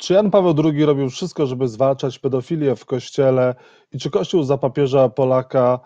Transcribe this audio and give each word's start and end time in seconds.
Czy 0.00 0.14
Jan 0.14 0.30
Paweł 0.30 0.54
II 0.64 0.84
robił 0.84 1.10
wszystko, 1.10 1.46
żeby 1.46 1.68
zwalczać 1.68 2.18
pedofilię 2.18 2.76
w 2.76 2.84
kościele 2.84 3.54
i 3.92 3.98
czy 3.98 4.10
Kościół 4.10 4.42
za 4.42 4.58
papieża 4.58 5.08
Polaka, 5.08 5.80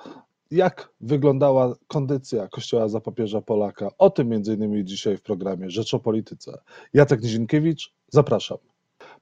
jak 0.50 0.90
wyglądała 1.00 1.74
kondycja 1.86 2.48
Kościoła 2.48 2.88
za 2.88 3.00
papieża 3.00 3.40
Polaka? 3.40 3.88
O 3.98 4.10
tym 4.10 4.34
innymi 4.34 4.84
dzisiaj 4.84 5.16
w 5.16 5.22
programie 5.22 5.70
Rzecz 5.70 5.94
o 5.94 5.98
Polityce. 5.98 6.58
Jacek 6.92 7.22
Nizinkiewicz, 7.22 7.92
zapraszam. 8.08 8.58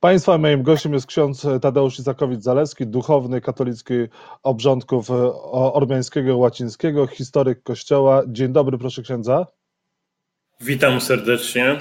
Państwa 0.01 0.39
moim 0.39 0.63
gościem 0.63 0.95
jest 0.95 1.07
ksiądz 1.07 1.47
Tadeusz 1.63 1.99
Izakowicz-Zaleski, 1.99 2.87
duchowny 2.87 3.41
katolickich 3.41 4.11
obrządków 4.43 5.11
ormiańskiego 5.53 6.37
łacińskiego, 6.37 7.07
historyk 7.07 7.63
Kościoła. 7.63 8.23
Dzień 8.27 8.53
dobry, 8.53 8.79
proszę 8.79 9.03
księdza. 9.03 9.47
Witam 10.61 11.01
serdecznie. 11.01 11.81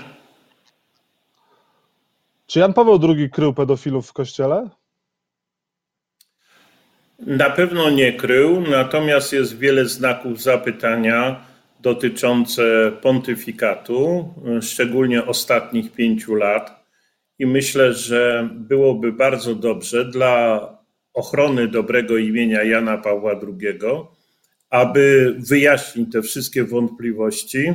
Czy 2.52 2.59
Jan 2.59 2.73
Paweł 2.73 2.99
II 3.04 3.29
krył 3.29 3.54
pedofilów 3.54 4.07
w 4.07 4.13
kościele? 4.13 4.70
Na 7.20 7.49
pewno 7.49 7.89
nie 7.89 8.13
krył, 8.13 8.62
natomiast 8.62 9.34
jest 9.34 9.57
wiele 9.57 9.85
znaków 9.85 10.41
zapytania 10.41 11.45
dotyczące 11.79 12.91
pontyfikatu, 13.02 14.34
szczególnie 14.62 15.26
ostatnich 15.26 15.91
pięciu 15.91 16.35
lat. 16.35 16.85
I 17.40 17.45
myślę, 17.45 17.93
że 17.93 18.49
byłoby 18.54 19.13
bardzo 19.13 19.55
dobrze 19.55 20.05
dla 20.05 20.68
ochrony 21.13 21.68
dobrego 21.68 22.18
imienia 22.18 22.63
Jana 22.63 22.98
Pawła 22.98 23.31
II, 23.31 23.79
aby 24.70 25.35
wyjaśnić 25.40 26.12
te 26.12 26.21
wszystkie 26.21 26.63
wątpliwości 26.63 27.73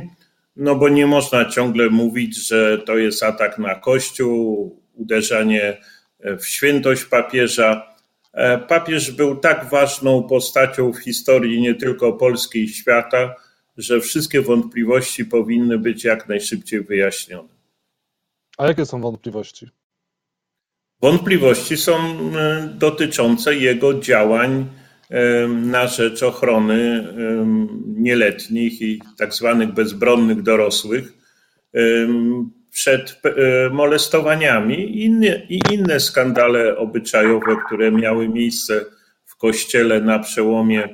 no 0.57 0.75
bo 0.75 0.89
nie 0.89 1.07
można 1.07 1.45
ciągle 1.45 1.89
mówić, 1.89 2.47
że 2.47 2.77
to 2.77 2.97
jest 2.97 3.23
atak 3.23 3.57
na 3.57 3.75
Kościół, 3.75 4.81
uderzenie 4.93 5.77
w 6.19 6.45
świętość 6.45 7.05
papieża. 7.05 7.95
E, 8.33 8.57
papież 8.57 9.11
był 9.11 9.35
tak 9.35 9.69
ważną 9.69 10.23
postacią 10.23 10.93
w 10.93 10.97
historii 10.97 11.61
nie 11.61 11.75
tylko 11.75 12.13
Polski 12.13 12.63
i 12.63 12.69
świata, 12.69 13.35
że 13.77 14.01
wszystkie 14.01 14.41
wątpliwości 14.41 15.25
powinny 15.25 15.79
być 15.79 16.03
jak 16.03 16.29
najszybciej 16.29 16.83
wyjaśnione. 16.83 17.49
A 18.57 18.67
jakie 18.67 18.85
są 18.85 19.01
wątpliwości? 19.01 19.69
Wątpliwości 21.01 21.77
są 21.77 21.97
e, 21.97 22.69
dotyczące 22.75 23.55
jego 23.55 23.99
działań 23.99 24.69
na 25.49 25.87
rzecz 25.87 26.23
ochrony 26.23 27.07
nieletnich 27.85 28.81
i 28.81 29.01
tak 29.17 29.33
zwanych 29.33 29.73
bezbronnych 29.73 30.41
dorosłych 30.41 31.13
przed 32.77 33.21
e, 33.23 33.69
molestowaniami 33.69 34.75
i 34.75 35.05
inne, 35.05 35.41
i 35.49 35.59
inne 35.73 35.99
skandale 35.99 36.77
obyczajowe, 36.77 37.55
które 37.65 37.91
miały 37.91 38.29
miejsce 38.29 38.85
w 39.25 39.37
kościele 39.37 40.01
na 40.01 40.19
przełomie 40.19 40.89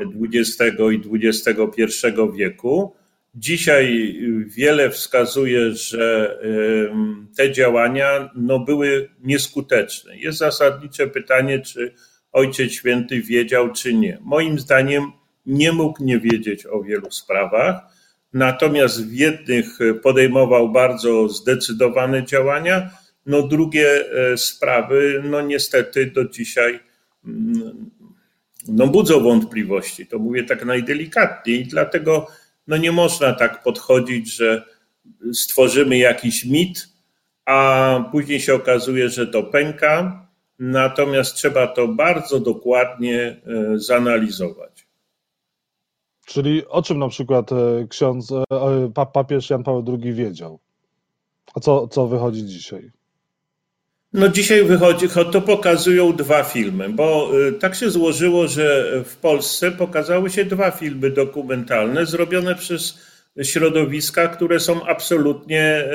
XX 0.00 0.80
i 0.92 1.26
XXI 1.26 1.82
wieku. 2.36 2.94
Dzisiaj 3.34 4.16
wiele 4.46 4.90
wskazuje, 4.90 5.72
że 5.72 6.38
te 7.36 7.52
działania 7.52 8.30
no, 8.34 8.58
były 8.58 9.08
nieskuteczne. 9.20 10.16
Jest 10.16 10.38
zasadnicze 10.38 11.06
pytanie, 11.06 11.60
czy 11.60 11.94
Ojciec 12.38 12.72
Święty 12.72 13.22
wiedział 13.22 13.72
czy 13.72 13.94
nie. 13.94 14.18
Moim 14.20 14.58
zdaniem 14.58 15.12
nie 15.46 15.72
mógł 15.72 16.04
nie 16.04 16.20
wiedzieć 16.20 16.66
o 16.66 16.82
wielu 16.82 17.10
sprawach, 17.10 17.80
natomiast 18.32 19.06
w 19.06 19.12
jednych 19.12 19.78
podejmował 20.02 20.72
bardzo 20.72 21.28
zdecydowane 21.28 22.24
działania, 22.24 22.90
no 23.26 23.42
drugie 23.42 24.04
e, 24.12 24.36
sprawy, 24.36 25.22
no 25.24 25.40
niestety 25.40 26.06
do 26.06 26.24
dzisiaj 26.24 26.80
mm, 27.26 27.90
no 28.68 28.86
budzą 28.86 29.20
wątpliwości. 29.20 30.06
To 30.06 30.18
mówię 30.18 30.44
tak 30.44 30.64
najdelikatniej, 30.64 31.66
dlatego 31.66 32.26
no 32.66 32.76
nie 32.76 32.92
można 32.92 33.32
tak 33.32 33.62
podchodzić, 33.62 34.36
że 34.36 34.64
stworzymy 35.32 35.98
jakiś 35.98 36.44
mit, 36.44 36.88
a 37.44 38.08
później 38.12 38.40
się 38.40 38.54
okazuje, 38.54 39.08
że 39.08 39.26
to 39.26 39.42
pęka 39.42 40.27
natomiast 40.58 41.34
trzeba 41.34 41.66
to 41.66 41.88
bardzo 41.88 42.40
dokładnie 42.40 43.20
e, 43.22 43.78
zanalizować. 43.78 44.88
Czyli 46.26 46.66
o 46.66 46.82
czym 46.82 46.98
na 46.98 47.08
przykład 47.08 47.52
e, 47.52 47.86
ksiądz, 47.88 48.32
e, 48.32 48.44
papież 49.12 49.50
Jan 49.50 49.62
Paweł 49.62 49.98
II 50.02 50.12
wiedział? 50.12 50.58
A 51.54 51.60
co, 51.60 51.88
co 51.88 52.06
wychodzi 52.06 52.46
dzisiaj? 52.46 52.90
No 54.12 54.28
dzisiaj 54.28 54.64
wychodzi, 54.64 55.08
to 55.32 55.40
pokazują 55.40 56.12
dwa 56.12 56.44
filmy, 56.44 56.88
bo 56.88 57.30
tak 57.60 57.74
się 57.74 57.90
złożyło, 57.90 58.48
że 58.48 58.92
w 59.04 59.16
Polsce 59.16 59.70
pokazały 59.70 60.30
się 60.30 60.44
dwa 60.44 60.70
filmy 60.70 61.10
dokumentalne 61.10 62.06
zrobione 62.06 62.54
przez 62.54 62.98
środowiska, 63.42 64.28
które 64.28 64.60
są 64.60 64.86
absolutnie 64.86 65.88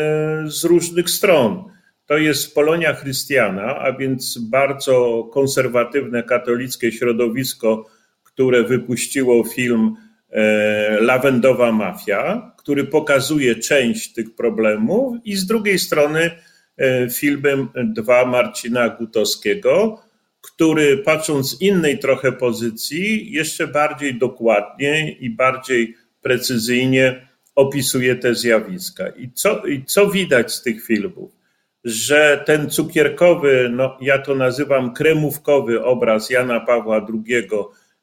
z 0.46 0.64
różnych 0.64 1.10
stron. 1.10 1.73
To 2.06 2.18
jest 2.18 2.56
Polonia 2.56 2.94
Chrystiana, 2.94 3.76
a 3.80 3.98
więc 3.98 4.38
bardzo 4.38 5.24
konserwatywne 5.34 6.24
katolickie 6.24 6.92
środowisko, 6.92 7.86
które 8.24 8.64
wypuściło 8.64 9.44
film 9.44 9.96
e, 10.30 11.02
Lawendowa 11.02 11.72
Mafia, 11.72 12.54
który 12.58 12.84
pokazuje 12.84 13.56
część 13.56 14.14
tych 14.14 14.36
problemów, 14.36 15.18
i 15.24 15.36
z 15.36 15.46
drugiej 15.46 15.80
strony 15.80 16.32
e, 16.78 17.10
filmem 17.10 17.68
dwa 17.76 18.26
Marcina 18.26 18.90
Gutowskiego, 18.90 20.02
który 20.42 20.98
patrząc 20.98 21.50
z 21.50 21.62
innej 21.62 22.00
trochę 22.00 22.32
pozycji, 22.32 23.32
jeszcze 23.32 23.68
bardziej 23.68 24.18
dokładnie 24.18 25.12
i 25.12 25.30
bardziej 25.30 25.96
precyzyjnie 26.22 27.28
opisuje 27.56 28.16
te 28.16 28.36
zjawiska. 28.36 29.08
I 29.08 29.32
co, 29.32 29.66
i 29.66 29.86
co 29.86 30.08
widać 30.08 30.54
z 30.54 30.62
tych 30.62 30.86
filmów? 30.86 31.43
Że 31.84 32.44
ten 32.46 32.70
cukierkowy, 32.70 33.70
no 33.72 33.98
ja 34.02 34.20
to 34.20 34.36
nazywam 34.36 34.94
kremówkowy 34.94 35.84
obraz 35.84 36.30
Jana 36.30 36.60
Pawła 36.60 37.08
II, 37.14 37.48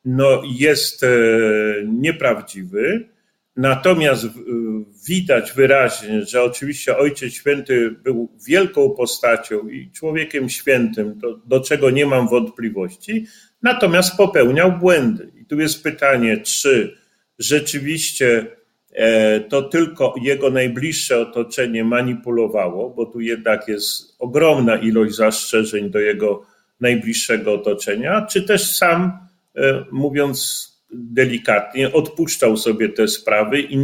no 0.05 0.43
jest 0.59 1.03
e, 1.03 1.09
nieprawdziwy. 1.87 3.09
Natomiast 3.57 4.27
widać 5.09 5.53
wyraźnie, 5.53 6.23
że 6.23 6.43
oczywiście 6.43 6.97
Ojciec 6.97 7.33
Święty 7.35 7.91
był 7.91 8.29
wielką 8.47 8.91
postacią 8.91 9.69
i 9.69 9.91
człowiekiem 9.91 10.49
świętym, 10.49 11.19
do, 11.19 11.37
do 11.37 11.61
czego 11.61 11.91
nie 11.91 12.07
mam 12.07 12.29
wątpliwości, 12.29 13.27
natomiast 13.63 14.17
popełniał 14.17 14.73
błędy. 14.73 15.33
I 15.41 15.47
tu 15.47 15.61
jest 15.61 15.83
pytanie, 15.83 16.37
czy 16.37 16.97
rzeczywiście 17.39 18.47
E, 18.47 18.60
to 19.49 19.63
tylko 19.63 20.15
jego 20.23 20.51
najbliższe 20.51 21.19
otoczenie 21.21 21.85
manipulowało, 21.85 22.91
bo 22.91 23.07
tu 23.07 23.21
jednak 23.21 23.69
jest 23.69 24.17
ogromna 24.19 24.77
ilość 24.77 25.15
zastrzeżeń 25.15 25.91
do 25.91 25.99
jego 25.99 26.47
najbliższego 26.81 27.55
otoczenia, 27.55 28.27
czy 28.27 28.43
też 28.43 28.77
sam, 28.77 29.13
e, 29.57 29.85
mówiąc 29.93 30.71
delikatnie, 30.93 31.93
odpuszczał 31.93 32.57
sobie 32.57 32.89
te 32.89 33.09
sprawy 33.09 33.61
i 33.61 33.77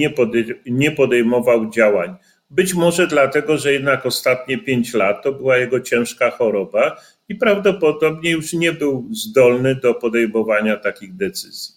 nie 0.66 0.90
podejmował 0.90 1.70
działań. 1.70 2.14
Być 2.50 2.74
może 2.74 3.06
dlatego, 3.06 3.58
że 3.58 3.72
jednak 3.72 4.06
ostatnie 4.06 4.58
pięć 4.58 4.94
lat 4.94 5.22
to 5.22 5.32
była 5.32 5.56
jego 5.56 5.80
ciężka 5.80 6.30
choroba 6.30 6.96
i 7.28 7.34
prawdopodobnie 7.34 8.30
już 8.30 8.52
nie 8.52 8.72
był 8.72 9.08
zdolny 9.12 9.74
do 9.74 9.94
podejmowania 9.94 10.76
takich 10.76 11.16
decyzji. 11.16 11.75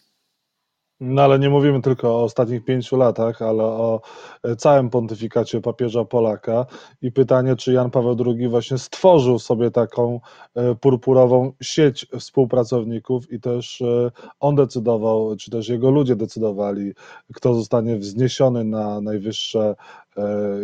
No 1.02 1.22
ale 1.22 1.40
nie 1.40 1.50
mówimy 1.50 1.82
tylko 1.82 2.16
o 2.16 2.24
ostatnich 2.24 2.66
pięciu 2.66 2.98
latach, 2.98 3.42
ale 3.42 3.64
o 3.64 4.02
e, 4.44 4.56
całym 4.56 4.90
pontyfikacie 4.90 5.62
papieża 5.62 6.06
Polaka 6.06 6.66
i 7.02 7.12
pytanie, 7.12 7.56
czy 7.56 7.74
Jan 7.74 7.92
Paweł 7.92 8.16
II 8.26 8.48
właśnie 8.48 8.78
stworzył 8.78 9.40
sobie 9.40 9.72
taką 9.72 10.20
e, 10.56 10.76
purpurową 10.76 11.53
sieć 11.62 12.08
współpracowników 12.20 13.32
i 13.32 13.40
też 13.40 13.82
e, 13.82 14.12
on 14.40 14.56
decydował, 14.56 15.35
czy 15.35 15.52
też 15.52 15.70
jego 15.70 15.91
ludzie 15.91 16.16
decydowali, 16.16 16.94
kto 17.34 17.53
zostanie 17.53 17.97
wzniesiony 17.97 18.64
na 18.64 19.02
najwyższe 19.02 19.76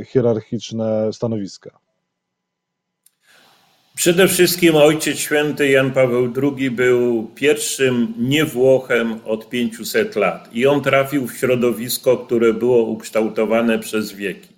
hierarchiczne 0.06 1.14
stanowiska. 1.14 1.85
Przede 3.96 4.28
wszystkim 4.28 4.76
Ojciec 4.76 5.18
Święty 5.20 5.70
Jan 5.70 5.92
Paweł 5.92 6.34
II 6.44 6.72
był 6.72 7.32
pierwszym 7.36 8.14
niewłochem 8.18 9.20
od 9.26 9.50
500 9.50 10.16
lat 10.16 10.50
i 10.54 10.68
on 10.68 10.82
trafił 10.82 11.28
w 11.28 11.38
środowisko, 11.38 12.18
które 12.18 12.54
było 12.54 12.84
ukształtowane 12.84 13.80
przez 13.80 14.14
wieki. 14.14 14.50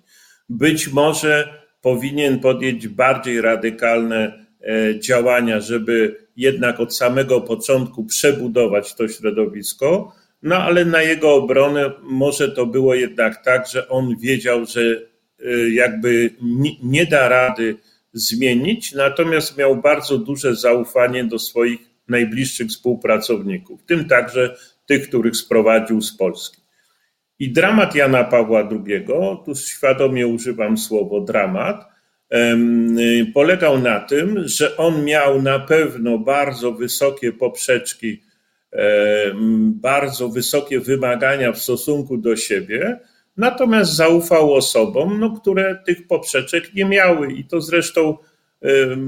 Być 0.48 0.88
może 0.88 1.62
powinien 1.80 2.40
podjąć 2.40 2.88
bardziej 2.88 3.40
radykalne 3.40 4.46
e, 4.62 5.00
działania, 5.00 5.60
żeby 5.60 6.16
jednak 6.36 6.80
od 6.80 6.96
samego 6.96 7.40
początku 7.40 8.04
przebudować 8.04 8.94
to 8.94 9.08
środowisko, 9.08 10.12
no 10.42 10.56
ale 10.56 10.84
na 10.84 11.02
jego 11.02 11.34
obronę 11.34 11.90
może 12.02 12.48
to 12.48 12.66
było 12.66 12.94
jednak 12.94 13.44
tak, 13.44 13.68
że 13.68 13.88
on 13.88 14.16
wiedział, 14.16 14.66
że 14.66 14.80
e, 14.80 15.70
jakby 15.70 16.30
nie 16.82 17.06
da 17.06 17.28
rady 17.28 17.76
zmienić, 18.12 18.92
natomiast 18.92 19.58
miał 19.58 19.76
bardzo 19.76 20.18
duże 20.18 20.56
zaufanie 20.56 21.24
do 21.24 21.38
swoich 21.38 21.80
najbliższych 22.08 22.68
współpracowników, 22.68 23.82
w 23.82 23.86
tym 23.86 24.08
także 24.08 24.56
tych, 24.86 25.08
których 25.08 25.36
sprowadził 25.36 26.00
z 26.00 26.16
Polski. 26.16 26.62
I 27.38 27.52
dramat 27.52 27.94
Jana 27.94 28.24
Pawła 28.24 28.68
II, 28.70 29.06
tu 29.44 29.54
świadomie 29.54 30.26
używam 30.26 30.78
słowo 30.78 31.20
dramat, 31.20 31.84
polegał 33.34 33.78
na 33.78 34.00
tym, 34.00 34.48
że 34.48 34.76
on 34.76 35.04
miał 35.04 35.42
na 35.42 35.58
pewno 35.58 36.18
bardzo 36.18 36.72
wysokie 36.72 37.32
poprzeczki, 37.32 38.22
bardzo 39.70 40.28
wysokie 40.28 40.80
wymagania 40.80 41.52
w 41.52 41.58
stosunku 41.58 42.16
do 42.16 42.36
siebie, 42.36 43.00
natomiast 43.38 43.96
zaufał 43.96 44.54
osobom, 44.54 45.20
no, 45.20 45.30
które 45.40 45.82
tych 45.86 46.06
poprzeczek 46.06 46.74
nie 46.74 46.84
miały. 46.84 47.32
I 47.32 47.44
to 47.44 47.60
zresztą 47.60 48.16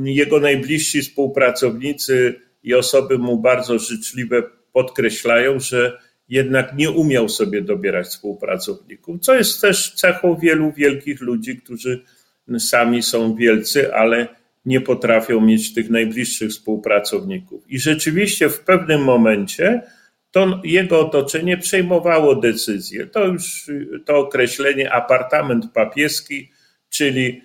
jego 0.04 0.40
najbliżsi 0.40 1.02
współpracownicy 1.02 2.40
i 2.62 2.74
osoby 2.74 3.18
mu 3.18 3.38
bardzo 3.38 3.78
życzliwe 3.78 4.42
podkreślają, 4.72 5.60
że 5.60 5.98
jednak 6.28 6.76
nie 6.76 6.90
umiał 6.90 7.28
sobie 7.28 7.62
dobierać 7.62 8.06
współpracowników, 8.06 9.20
co 9.20 9.34
jest 9.34 9.60
też 9.60 9.94
cechą 9.94 10.36
wielu 10.36 10.72
wielkich 10.72 11.20
ludzi, 11.20 11.56
którzy 11.56 12.04
sami 12.58 13.02
są 13.02 13.34
wielcy, 13.34 13.94
ale 13.94 14.28
nie 14.64 14.80
potrafią 14.80 15.40
mieć 15.40 15.74
tych 15.74 15.90
najbliższych 15.90 16.50
współpracowników. 16.50 17.64
I 17.68 17.78
rzeczywiście 17.78 18.48
w 18.48 18.60
pewnym 18.60 19.02
momencie 19.02 19.82
to 20.30 20.60
jego 20.64 21.00
otoczenie 21.00 21.56
przejmowało 21.56 22.34
decyzje. 22.34 23.06
To 23.06 23.26
już 23.26 23.70
to 24.04 24.18
określenie 24.18 24.92
apartament 24.92 25.72
papieski, 25.72 26.50
czyli 26.90 27.42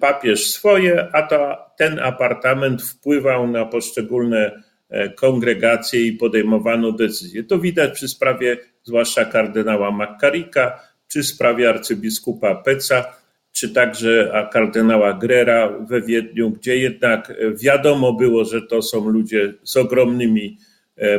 papież 0.00 0.50
swoje, 0.50 1.08
a 1.12 1.22
to 1.22 1.58
ten 1.78 1.98
apartament 1.98 2.82
wpływał 2.82 3.46
na 3.46 3.64
poszczególne 3.64 4.62
e, 4.88 5.08
kongregacje 5.08 6.06
i 6.06 6.12
podejmowano 6.12 6.92
decyzje. 6.92 7.44
To 7.44 7.58
widać 7.58 7.94
przy 7.94 8.08
sprawie 8.08 8.56
zwłaszcza 8.82 9.24
kardynała 9.24 9.90
Makkarika, 9.90 10.80
czy 11.08 11.22
sprawie 11.22 11.68
arcybiskupa 11.68 12.54
Peca, 12.54 13.04
czy 13.52 13.70
także 13.70 14.32
kardynała 14.52 15.12
Grera 15.12 15.68
we 15.88 16.02
Wiedniu, 16.02 16.50
gdzie 16.50 16.76
jednak 16.76 17.32
wiadomo 17.54 18.12
było, 18.12 18.44
że 18.44 18.62
to 18.62 18.82
są 18.82 19.08
ludzie 19.08 19.54
z 19.62 19.76
ogromnymi 19.76 20.58
e, 20.62 20.67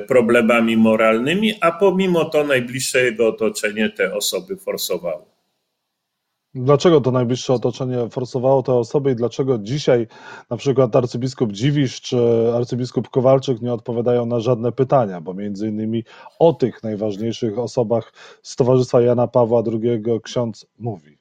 problemami 0.08 0.78
moralnymi, 0.78 1.54
a 1.62 1.72
pomimo 1.72 2.26
to 2.26 2.44
najbliższe 2.44 3.04
jego 3.04 3.28
otoczenie 3.28 3.90
te 3.90 4.16
osoby 4.16 4.58
forsowało. 4.58 5.40
Dlaczego 6.54 7.02
to 7.02 7.12
najbliższe 7.12 7.54
otoczenie 7.54 8.10
forsowało 8.10 8.64
te 8.64 8.74
osoby 8.74 9.12
i 9.12 9.16
dlaczego 9.16 9.58
dzisiaj 9.58 10.08
na 10.50 10.58
przykład 10.58 10.96
arcybiskup 10.96 11.52
Dziwisz 11.52 12.02
czy 12.02 12.18
arcybiskup 12.56 13.10
Kowalczyk 13.10 13.62
nie 13.62 13.74
odpowiadają 13.74 14.26
na 14.26 14.40
żadne 14.40 14.72
pytania, 14.72 15.22
bo 15.22 15.34
między 15.34 15.68
innymi 15.68 16.04
o 16.40 16.54
tych 16.54 16.84
najważniejszych 16.84 17.60
osobach 17.60 18.14
z 18.44 18.56
Towarzystwa 18.56 19.02
Jana 19.02 19.28
Pawła 19.28 19.64
II 19.82 20.04
ksiądz 20.24 20.66
mówi. 20.80 21.18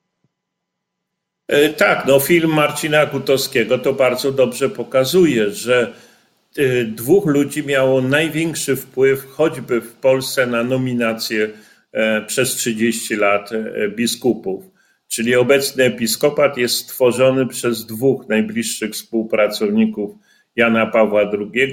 E, 1.49 1.69
tak, 1.69 2.06
no 2.06 2.20
film 2.20 2.54
Marcina 2.54 3.06
Gutowskiego 3.06 3.78
to 3.78 3.93
bardzo 3.93 4.32
dobrze 4.32 4.69
pokazuje, 4.69 5.50
że 5.50 5.82
e, 5.82 6.07
dwóch 6.86 7.26
ludzi 7.26 7.66
miało 7.66 8.00
największy 8.00 8.76
wpływ 8.76 9.26
choćby 9.26 9.80
w 9.80 9.92
Polsce 9.92 10.46
na 10.46 10.64
nominację 10.64 11.48
e, 11.92 12.22
przez 12.22 12.54
30 12.54 13.16
lat 13.16 13.50
biskupów. 13.96 14.64
Czyli 15.08 15.36
obecny 15.36 15.84
episkopat 15.84 16.56
jest 16.56 16.74
stworzony 16.74 17.46
przez 17.46 17.86
dwóch 17.86 18.28
najbliższych 18.28 18.92
współpracowników 18.92 20.10
Jana 20.56 20.86
Pawła 20.86 21.22
II, 21.22 21.72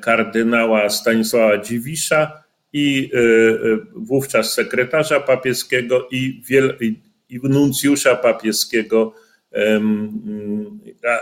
kardynała 0.00 0.88
Stanisława 0.88 1.58
Dziwisza 1.58 2.42
i 2.72 3.10
wówczas 3.96 4.52
sekretarza 4.52 5.20
papieskiego 5.20 6.08
i, 6.10 6.42
wiel, 6.48 6.76
i 6.80 7.00
nuncjusza 7.42 8.16
papieskiego 8.16 9.14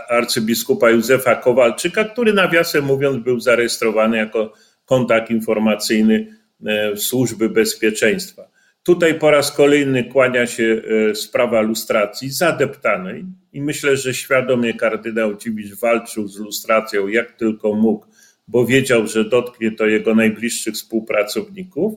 arcybiskupa 0.09 0.89
Józefa 0.89 1.35
Kowalczyka, 1.35 2.03
który 2.03 2.33
nawiasem 2.33 2.85
mówiąc 2.85 3.23
był 3.23 3.39
zarejestrowany 3.39 4.17
jako 4.17 4.53
kontakt 4.85 5.31
informacyjny 5.31 6.27
e, 6.65 6.97
służby 6.97 7.49
bezpieczeństwa. 7.49 8.51
Tutaj 8.83 9.19
po 9.19 9.31
raz 9.31 9.51
kolejny 9.51 10.03
kłania 10.03 10.47
się 10.47 10.81
e, 11.11 11.15
sprawa 11.15 11.61
lustracji 11.61 12.29
zadeptanej 12.29 13.25
i 13.53 13.61
myślę, 13.61 13.97
że 13.97 14.13
świadomie 14.13 14.73
kardynał 14.73 15.37
Dziwisz 15.37 15.79
walczył 15.79 16.27
z 16.27 16.39
lustracją 16.39 17.07
jak 17.07 17.31
tylko 17.31 17.73
mógł, 17.73 18.05
bo 18.47 18.65
wiedział, 18.65 19.07
że 19.07 19.25
dotknie 19.25 19.71
to 19.71 19.85
jego 19.85 20.15
najbliższych 20.15 20.73
współpracowników 20.73 21.93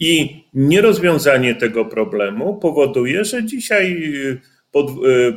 i 0.00 0.44
nierozwiązanie 0.54 1.54
tego 1.54 1.84
problemu 1.84 2.58
powoduje, 2.58 3.24
że 3.24 3.44
dzisiaj 3.44 4.12
po, 4.76 4.86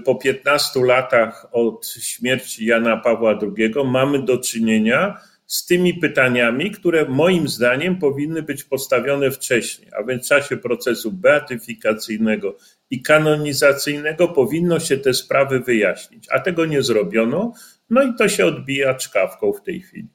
po 0.05 0.15
15 0.15 0.85
latach 0.85 1.47
od 1.51 1.87
śmierci 1.87 2.65
Jana 2.65 2.97
Pawła 2.97 3.39
II 3.41 3.73
mamy 3.85 4.23
do 4.23 4.37
czynienia 4.37 5.17
z 5.45 5.65
tymi 5.65 5.93
pytaniami, 5.93 6.71
które 6.71 7.05
moim 7.05 7.47
zdaniem 7.47 7.99
powinny 7.99 8.43
być 8.43 8.63
postawione 8.63 9.31
wcześniej, 9.31 9.91
a 9.99 10.03
więc 10.03 10.25
w 10.25 10.29
czasie 10.29 10.57
procesu 10.57 11.11
beatyfikacyjnego 11.11 12.57
i 12.89 13.01
kanonizacyjnego 13.01 14.27
powinno 14.27 14.79
się 14.79 14.97
te 14.97 15.13
sprawy 15.13 15.59
wyjaśnić, 15.59 16.27
a 16.31 16.39
tego 16.39 16.65
nie 16.65 16.81
zrobiono, 16.81 17.53
no 17.89 18.03
i 18.03 18.15
to 18.15 18.29
się 18.29 18.45
odbija 18.45 18.93
czkawką 18.93 19.53
w 19.53 19.61
tej 19.61 19.81
chwili. 19.81 20.07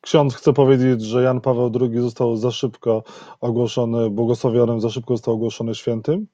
Ksiądz 0.00 0.34
chce 0.34 0.52
powiedzieć, 0.52 1.02
że 1.02 1.22
Jan 1.22 1.40
Paweł 1.40 1.72
II 1.80 2.00
został 2.00 2.36
za 2.36 2.50
szybko 2.50 3.02
ogłoszony 3.40 4.10
błogosławionym, 4.10 4.80
za 4.80 4.90
szybko 4.90 5.16
został 5.16 5.34
ogłoszony 5.34 5.74
świętym? 5.74 6.26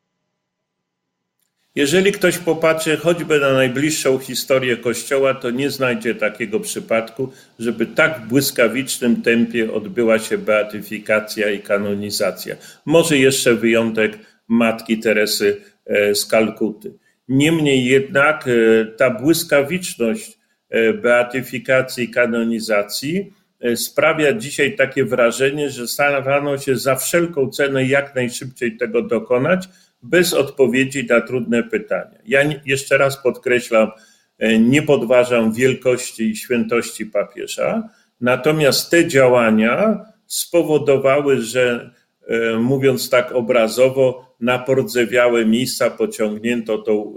Jeżeli 1.74 2.12
ktoś 2.12 2.38
popatrzy 2.38 2.96
choćby 2.96 3.40
na 3.40 3.52
najbliższą 3.52 4.18
historię 4.18 4.76
Kościoła, 4.76 5.34
to 5.34 5.50
nie 5.50 5.70
znajdzie 5.70 6.14
takiego 6.14 6.60
przypadku, 6.60 7.32
żeby 7.58 7.86
tak 7.86 8.20
w 8.20 8.28
błyskawicznym 8.28 9.22
tempie 9.22 9.72
odbyła 9.72 10.18
się 10.18 10.38
beatyfikacja 10.38 11.50
i 11.50 11.58
kanonizacja. 11.58 12.56
Może 12.86 13.18
jeszcze 13.18 13.54
wyjątek 13.54 14.18
matki 14.48 14.98
Teresy 14.98 15.60
e, 15.86 16.14
z 16.14 16.26
Kalkuty. 16.26 16.94
Niemniej 17.28 17.84
jednak 17.84 18.48
e, 18.48 18.86
ta 18.86 19.10
błyskawiczność 19.10 20.38
e, 20.70 20.92
beatyfikacji 20.92 22.04
i 22.04 22.08
kanonizacji 22.08 23.32
sprawia 23.76 24.32
dzisiaj 24.32 24.76
takie 24.76 25.04
wrażenie, 25.04 25.70
że 25.70 25.88
starano 25.88 26.58
się 26.58 26.76
za 26.76 26.96
wszelką 26.96 27.50
cenę 27.50 27.84
jak 27.84 28.14
najszybciej 28.14 28.76
tego 28.76 29.02
dokonać, 29.02 29.68
bez 30.04 30.34
odpowiedzi 30.34 31.06
na 31.06 31.20
trudne 31.20 31.62
pytania. 31.62 32.18
Ja 32.26 32.40
jeszcze 32.66 32.98
raz 32.98 33.22
podkreślam, 33.22 33.90
e, 34.38 34.58
nie 34.58 34.82
podważam 34.82 35.52
wielkości 35.52 36.30
i 36.30 36.36
świętości 36.36 37.06
papieża, 37.06 37.88
natomiast 38.20 38.90
te 38.90 39.08
działania 39.08 40.04
spowodowały, 40.26 41.40
że 41.40 41.90
e, 42.26 42.58
mówiąc 42.58 43.10
tak 43.10 43.32
obrazowo, 43.32 44.34
na 44.40 44.58
pordzewiałe 44.58 45.46
miejsca 45.46 45.90
pociągnięto 45.90 46.78
tą 46.78 47.14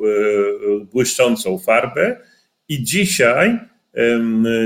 błyszczącą 0.93 1.59
farbę 1.59 2.17
i 2.69 2.83
dzisiaj 2.83 3.59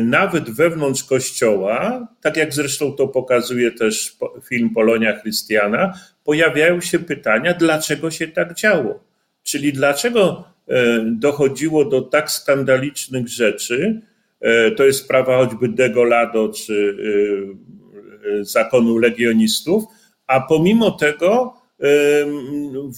nawet 0.03 0.49
wewnątrz 0.49 1.03
kościoła, 1.03 2.07
tak 2.21 2.37
jak 2.37 2.53
zresztą 2.53 2.91
to 2.91 3.07
pokazuje 3.07 3.71
też 3.71 4.17
film 4.43 4.69
Polonia 4.69 5.19
Chrystiana, 5.19 5.93
pojawiają 6.23 6.81
się 6.81 6.99
pytania, 6.99 7.53
dlaczego 7.53 8.11
się 8.11 8.27
tak 8.27 8.53
działo. 8.53 8.99
Czyli 9.43 9.73
dlaczego 9.73 10.43
e, 10.67 10.99
dochodziło 11.05 11.85
do 11.85 12.01
tak 12.01 12.31
skandalicznych 12.31 13.27
rzeczy, 13.27 14.01
e, 14.41 14.71
to 14.71 14.85
jest 14.85 14.99
sprawa 14.99 15.37
choćby 15.37 15.69
Degolado 15.69 16.49
czy 16.49 16.97
e, 18.39 18.43
zakonu 18.43 18.97
legionistów, 18.97 19.83
a 20.27 20.41
pomimo 20.41 20.91
tego 20.91 21.61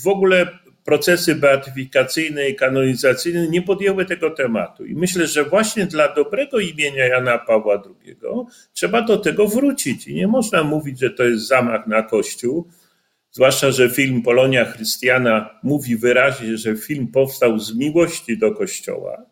w 0.03 0.07
ogóle 0.07 0.47
procesy 0.85 1.35
beatyfikacyjne 1.35 2.49
i 2.49 2.55
kanonizacyjne 2.55 3.47
nie 3.47 3.61
podjęły 3.61 4.05
tego 4.05 4.29
tematu. 4.29 4.85
I 4.85 4.95
myślę, 4.95 5.27
że 5.27 5.43
właśnie 5.43 5.85
dla 5.85 6.13
dobrego 6.13 6.59
imienia 6.59 7.05
Jana 7.05 7.37
Pawła 7.37 7.83
II 7.85 8.15
trzeba 8.73 9.01
do 9.01 9.17
tego 9.17 9.47
wrócić. 9.47 10.07
I 10.07 10.15
nie 10.15 10.27
można 10.27 10.63
mówić, 10.63 10.99
że 10.99 11.09
to 11.09 11.23
jest 11.23 11.47
zamach 11.47 11.87
na 11.87 12.03
Kościół, 12.03 12.67
zwłaszcza, 13.31 13.71
że 13.71 13.89
film 13.89 14.21
Polonia 14.21 14.65
Chrystiana 14.65 15.59
mówi 15.63 15.97
wyraźnie, 15.97 16.57
że 16.57 16.75
film 16.75 17.07
powstał 17.07 17.59
z 17.59 17.75
miłości 17.75 18.37
do 18.37 18.51
Kościoła, 18.51 19.25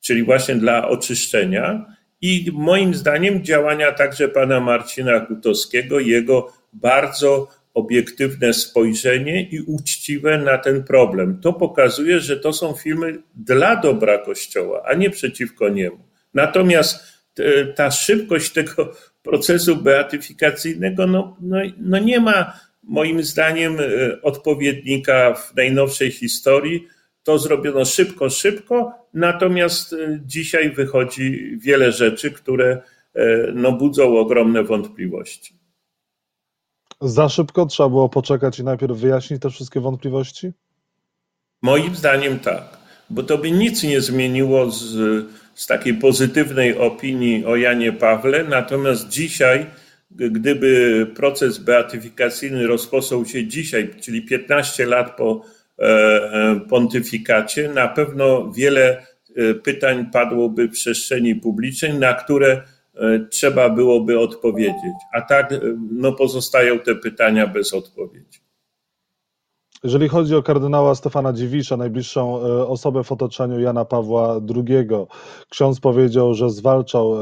czyli 0.00 0.22
właśnie 0.22 0.54
dla 0.54 0.88
oczyszczenia. 0.88 1.96
I 2.20 2.50
moim 2.54 2.94
zdaniem 2.94 3.44
działania 3.44 3.92
także 3.92 4.28
pana 4.28 4.60
Marcina 4.60 5.20
Gutowskiego, 5.20 6.00
jego 6.00 6.52
bardzo 6.72 7.48
obiektywne 7.76 8.52
spojrzenie 8.52 9.42
i 9.42 9.60
uczciwe 9.60 10.38
na 10.38 10.58
ten 10.58 10.84
problem. 10.84 11.40
To 11.40 11.52
pokazuje, 11.52 12.20
że 12.20 12.36
to 12.36 12.52
są 12.52 12.72
filmy 12.72 13.18
dla 13.34 13.76
dobra 13.76 14.18
Kościoła, 14.18 14.82
a 14.86 14.94
nie 14.94 15.10
przeciwko 15.10 15.68
niemu. 15.68 15.98
Natomiast 16.34 17.16
ta 17.74 17.90
szybkość 17.90 18.52
tego 18.52 18.92
procesu 19.22 19.76
beatyfikacyjnego 19.76 21.06
no, 21.06 21.36
no, 21.40 21.56
no 21.78 21.98
nie 21.98 22.20
ma 22.20 22.52
moim 22.82 23.22
zdaniem 23.22 23.76
odpowiednika 24.22 25.34
w 25.34 25.56
najnowszej 25.56 26.10
historii. 26.10 26.86
To 27.22 27.38
zrobiono 27.38 27.84
szybko, 27.84 28.30
szybko, 28.30 28.92
natomiast 29.14 29.94
dzisiaj 30.24 30.70
wychodzi 30.70 31.56
wiele 31.58 31.92
rzeczy, 31.92 32.30
które 32.30 32.82
no, 33.54 33.72
budzą 33.72 34.18
ogromne 34.18 34.62
wątpliwości. 34.62 35.55
Za 37.00 37.28
szybko 37.28 37.66
trzeba 37.66 37.88
było 37.88 38.08
poczekać 38.08 38.58
i 38.58 38.64
najpierw 38.64 38.98
wyjaśnić 38.98 39.42
te 39.42 39.50
wszystkie 39.50 39.80
wątpliwości? 39.80 40.52
Moim 41.62 41.96
zdaniem 41.96 42.38
tak, 42.38 42.78
bo 43.10 43.22
to 43.22 43.38
by 43.38 43.50
nic 43.50 43.82
nie 43.82 44.00
zmieniło 44.00 44.70
z, 44.70 44.84
z 45.54 45.66
takiej 45.66 45.94
pozytywnej 45.94 46.78
opinii 46.78 47.44
o 47.44 47.56
Janie 47.56 47.92
Pawle. 47.92 48.44
Natomiast 48.44 49.08
dzisiaj, 49.08 49.66
gdyby 50.10 51.06
proces 51.16 51.58
beatyfikacyjny 51.58 52.66
rozpoczął 52.66 53.26
się 53.26 53.46
dzisiaj, 53.46 53.90
czyli 54.00 54.22
15 54.22 54.86
lat 54.86 55.16
po 55.16 55.42
e, 55.78 55.82
e, 55.82 56.60
pontyfikacie, 56.68 57.68
na 57.68 57.88
pewno 57.88 58.52
wiele 58.52 59.06
e, 59.36 59.54
pytań 59.54 60.06
padłoby 60.12 60.68
w 60.68 60.72
przestrzeni 60.72 61.34
publicznej, 61.34 61.94
na 61.94 62.14
które 62.14 62.62
trzeba 63.30 63.70
byłoby 63.70 64.20
odpowiedzieć. 64.20 64.94
A 65.12 65.20
tak 65.20 65.52
e, 65.52 65.60
no, 65.92 66.12
pozostają 66.12 66.78
te 66.78 66.94
pytania 66.94 67.46
bez 67.46 67.74
odpowiedzi. 67.74 68.40
Jeżeli 69.84 70.08
chodzi 70.08 70.34
o 70.34 70.42
kardynała 70.42 70.94
Stefana 70.94 71.32
Dziwisza, 71.32 71.76
najbliższą 71.76 72.40
e, 72.40 72.66
osobę 72.66 73.04
w 73.04 73.12
otoczeniu 73.12 73.60
Jana 73.60 73.84
Pawła 73.84 74.40
II, 74.54 74.88
ksiądz 75.50 75.80
powiedział, 75.80 76.34
że 76.34 76.50
zwalczał 76.50 77.16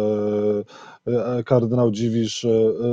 kardynał 1.44 1.90
Dziwisz 1.90 2.46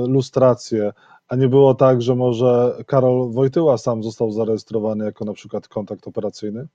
lustrację, 0.07 0.91
a 1.27 1.35
nie 1.35 1.47
było 1.47 1.75
tak, 1.75 2.01
że 2.01 2.15
może 2.15 2.75
Karol 2.88 3.31
Wojtyła 3.31 3.77
sam 3.77 4.03
został 4.03 4.31
zarejestrowany 4.31 5.05
jako 5.05 5.25
na 5.25 5.33
przykład 5.33 5.67
kontakt 5.67 6.07
operacyjny? 6.07 6.67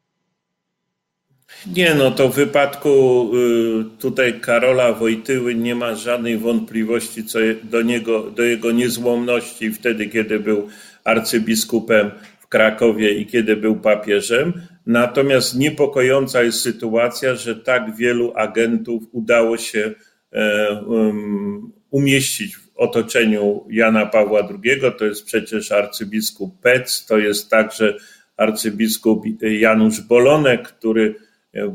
Nie, 1.77 1.95
no 1.95 2.11
to 2.11 2.29
w 2.29 2.35
wypadku 2.35 3.31
y, 3.37 4.01
tutaj 4.01 4.41
Karola 4.41 4.93
Wojtyły 4.93 5.55
nie 5.55 5.75
ma 5.75 5.95
żadnej 5.95 6.39
wątpliwości 6.39 7.25
co 7.25 7.39
do, 7.63 7.83
niego, 7.83 8.31
do 8.31 8.43
jego 8.43 8.73
niezłomności 8.73 9.73
wtedy, 9.73 10.07
kiedy 10.07 10.41
był 10.41 10.69
arcybiskupem 11.05 12.11
w 12.41 12.47
Krakowie 12.49 13.15
i 13.15 13.27
kiedy 13.27 13.57
był 13.57 13.77
papieżem. 13.77 14.53
Natomiast 14.87 15.59
niepokojąca 15.59 16.43
jest 16.43 16.61
sytuacja, 16.61 17.35
że 17.35 17.57
tak 17.57 17.97
wielu 17.97 18.33
agentów 18.37 19.03
udało 19.13 19.57
się 19.57 19.95
e, 20.33 20.73
um, 20.87 21.73
umieścić 21.91 22.57
w 22.57 22.69
otoczeniu 22.77 23.65
Jana 23.71 24.07
Pawła 24.07 24.41
II. 24.41 24.81
To 24.99 25.05
jest 25.05 25.25
przecież 25.25 25.73
arcybiskup 25.73 26.61
Pec, 26.61 27.07
to 27.07 27.19
jest 27.19 27.51
także 27.51 27.97
arcybiskup 28.37 29.25
Janusz 29.41 30.01
Bolonek, 30.01 30.69
który 30.69 31.26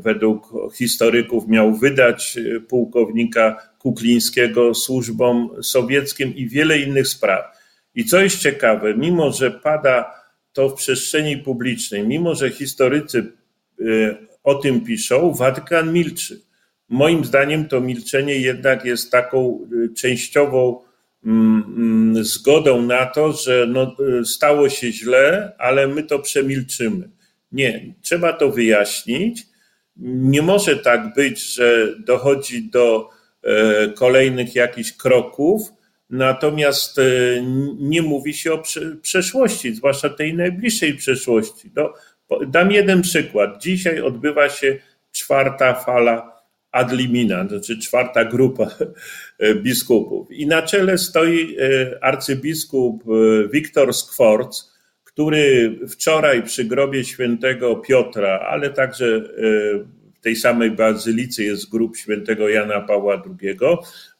według 0.02 0.52
historyków 0.74 1.48
miał 1.48 1.74
wydać 1.74 2.36
e, 2.38 2.60
pułkownika 2.60 3.56
Kuklińskiego 3.78 4.74
służbom 4.74 5.50
sowieckim 5.62 6.36
i 6.36 6.48
wiele 6.48 6.78
innych 6.78 7.08
spraw. 7.08 7.44
I 7.94 8.04
co 8.04 8.20
jest 8.20 8.38
ciekawe, 8.38 8.94
mimo 8.94 9.32
że 9.32 9.50
pada 9.50 10.14
to 10.52 10.68
w 10.68 10.74
przestrzeni 10.74 11.36
publicznej, 11.36 12.06
mimo 12.06 12.34
że 12.34 12.50
historycy 12.50 13.32
e, 13.80 13.84
o 14.44 14.54
tym 14.54 14.80
piszą, 14.80 15.32
Watykan 15.34 15.92
milczy. 15.92 16.40
Moim 16.88 17.24
zdaniem 17.24 17.68
to 17.68 17.80
milczenie 17.80 18.34
jednak 18.34 18.84
jest 18.84 19.10
taką 19.10 19.58
e, 19.84 19.94
częściową 19.94 20.80
mm, 21.24 21.64
mm, 21.76 22.24
zgodą 22.24 22.82
na 22.82 23.06
to, 23.06 23.32
że 23.32 23.66
no, 23.68 23.96
stało 24.24 24.68
się 24.68 24.92
źle, 24.92 25.52
ale 25.58 25.88
my 25.88 26.02
to 26.02 26.18
przemilczymy. 26.18 27.08
Nie, 27.52 27.94
trzeba 28.02 28.32
to 28.32 28.50
wyjaśnić 28.50 29.51
nie 29.96 30.42
może 30.42 30.76
tak 30.76 31.14
być, 31.14 31.54
że 31.54 31.96
dochodzi 31.98 32.70
do 32.70 33.08
e, 33.42 33.88
kolejnych 33.88 34.54
jakichś 34.54 34.92
kroków, 34.92 35.72
natomiast 36.10 36.98
e, 36.98 37.02
nie 37.78 38.02
mówi 38.02 38.34
się 38.34 38.52
o 38.52 38.62
przeszłości, 39.02 39.74
zwłaszcza 39.74 40.08
tej 40.08 40.34
najbliższej 40.34 40.94
przeszłości. 40.94 41.70
No, 41.76 41.94
dam 42.46 42.72
jeden 42.72 43.02
przykład. 43.02 43.62
Dzisiaj 43.62 44.00
odbywa 44.00 44.48
się 44.48 44.78
czwarta 45.12 45.74
fala 45.74 46.32
ad 46.72 46.92
limina, 46.92 47.48
znaczy 47.48 47.78
czwarta 47.78 48.24
grupa 48.24 48.66
e, 49.38 49.54
biskupów. 49.54 50.32
I 50.32 50.46
na 50.46 50.62
czele 50.62 50.98
stoi 50.98 51.56
arcybiskup 52.00 53.04
Wiktor 53.52 53.94
Skworc, 53.94 54.71
który 55.12 55.78
wczoraj 55.88 56.42
przy 56.42 56.64
grobie 56.64 57.04
świętego 57.04 57.76
Piotra, 57.76 58.40
ale 58.48 58.70
także 58.70 59.06
e, 59.16 59.22
w 60.14 60.20
tej 60.20 60.36
samej 60.36 60.70
bazylicy 60.70 61.44
jest 61.44 61.70
grób 61.70 61.96
świętego 61.96 62.48
Jana 62.48 62.80
Pawła 62.80 63.22
II, 63.42 63.58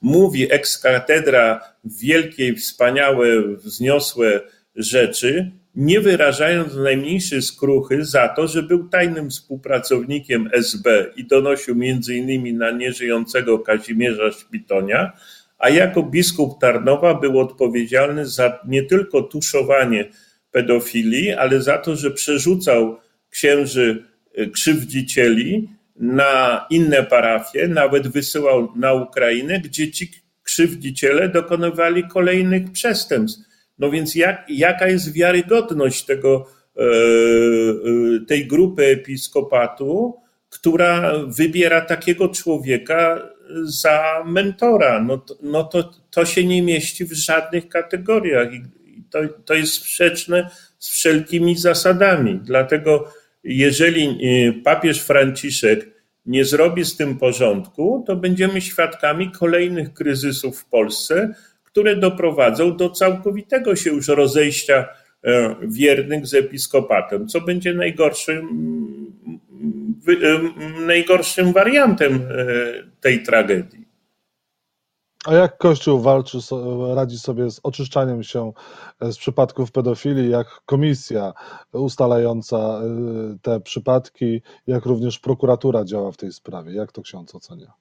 mówi 0.01 0.53
ex 0.53 0.79
katedra 0.79 1.61
wielkie, 1.85 2.55
wspaniałe, 2.55 3.43
wzniosłe 3.57 4.41
rzeczy, 4.77 5.51
nie 5.75 6.01
wyrażając 6.01 6.75
najmniejszej 6.75 7.43
skruchy 7.43 8.05
za 8.05 8.29
to, 8.29 8.47
że 8.49 8.63
był 8.63 8.89
tajnym 8.89 9.31
współpracownikiem 9.31 10.49
SB 10.53 11.11
i 11.17 11.25
donosił 11.25 11.75
między 11.75 12.15
innymi 12.15 12.55
na 12.55 12.71
nieżyjącego 12.71 13.59
Kazimierza 13.59 14.33
Szpitonia, 14.33 15.13
a 15.59 15.69
jako 15.69 16.03
biskup 16.03 16.61
Tarnowa 16.61 17.15
był 17.15 17.39
odpowiedzialny 17.39 18.27
za 18.27 18.59
nie 18.69 18.83
tylko 18.83 19.23
tuszowanie 19.23 20.09
pedofilii, 20.53 21.33
ale 21.33 21.63
za 21.63 21.79
to, 21.79 21.97
że 21.97 22.11
przerzucał 22.11 22.99
księży 23.31 24.05
y, 24.39 24.51
krzywdzicieli 24.51 25.69
na 25.97 26.67
inne 26.71 27.03
parafie, 27.03 27.69
nawet 27.69 28.09
wysyłał 28.09 28.73
na 28.77 28.93
Ukrainę, 28.93 29.61
gdzie 29.61 29.91
ci 29.91 30.11
krzywdziciele 30.43 31.29
dokonywali 31.29 32.09
kolejnych 32.09 32.73
przestępstw. 32.73 33.43
No 33.79 33.91
więc 33.91 34.15
jak, 34.15 34.45
jaka 34.49 34.89
jest 34.89 35.13
wiarygodność 35.13 36.05
tego, 36.05 36.47
e, 36.77 36.83
e, 36.83 38.27
tej 38.27 38.47
grupy 38.47 38.87
episkopatu, 38.87 40.15
która 40.49 41.13
wybiera 41.27 41.81
takiego 41.81 42.29
człowieka 42.29 43.29
za 43.63 44.25
mentora? 44.27 45.03
No 45.03 45.19
to, 45.19 45.39
no 45.43 45.65
to, 45.65 45.91
to 46.11 46.25
się 46.25 46.45
nie 46.45 46.63
mieści 46.63 47.05
w 47.05 47.13
żadnych 47.13 47.69
kategoriach 47.69 48.49
to, 49.13 49.19
to 49.45 49.55
jest 49.55 49.73
sprzeczne 49.73 50.51
z 50.79 50.91
wszelkimi 50.91 51.57
zasadami. 51.57 52.41
Dlatego, 52.45 53.13
jeżeli 53.45 54.19
y, 54.49 54.63
papież 54.63 55.01
Franciszek 55.01 55.93
nie 56.27 56.45
zrobi 56.45 56.85
z 56.85 56.97
tym 56.97 57.19
porządku, 57.19 58.05
to 58.07 58.17
będziemy 58.17 58.61
świadkami 58.61 59.31
kolejnych 59.31 59.95
kryzysów 59.95 60.59
w 60.61 60.65
Polsce, 60.65 61.35
które 61.65 61.97
doprowadzą 61.97 62.77
do 62.77 62.91
całkowitego 62.91 63.77
się 63.77 63.91
już 63.91 64.09
rozejścia 64.09 64.89
e, 65.25 65.57
wiernych 65.63 66.27
z 66.27 66.35
episkopatem, 66.35 67.29
co 67.29 67.41
będzie 67.41 67.75
najgorszym, 67.75 68.49
najgorszym 70.87 71.53
wariantem 71.53 72.15
e, 72.15 72.47
tej 73.01 73.23
tragedii. 73.23 73.87
A 75.25 75.35
jak 75.35 75.59
Kościół 75.59 76.01
walczy, 76.01 76.39
radzi 76.95 77.19
sobie 77.19 77.51
z 77.51 77.61
oczyszczaniem 77.63 78.23
się 78.23 78.53
e, 79.01 79.13
z 79.13 79.19
przypadków 79.19 79.73
pedofilii, 79.73 80.31
jak 80.31 80.47
komisja 80.67 81.33
ustalająca 81.73 82.57
e, 82.57 82.83
te 83.43 83.61
przypadki, 83.61 84.43
jak 84.67 84.87
również 84.87 85.19
prokuratura 85.19 85.85
działa 85.85 86.13
w 86.13 86.17
tej 86.17 86.33
sprawie? 86.33 86.75
Jak 86.75 86.93
to 86.93 87.03
ksiądz 87.03 87.35
ocenia? 87.35 87.73